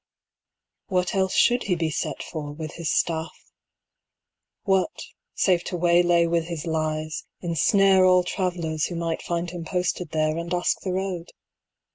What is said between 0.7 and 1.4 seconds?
What else